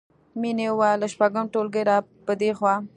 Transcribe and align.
مینې 0.39 0.67
وویل 0.71 0.97
له 1.03 1.07
شپږم 1.13 1.45
ټولګي 1.53 1.83
راپدېخوا 1.89 2.75